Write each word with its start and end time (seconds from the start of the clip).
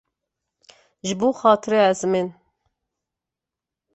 Ji 1.05 1.13
bo 1.19 1.27
xatirê 1.39 1.79
ezmên. 1.91 2.27